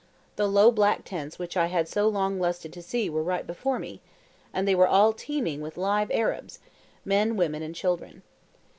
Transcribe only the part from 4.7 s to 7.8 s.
were all teeming with live Arabs—men, women, and